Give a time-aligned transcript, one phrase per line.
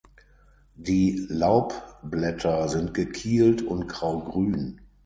[0.77, 4.81] Die Laubblätter sind gekielt und graugrün.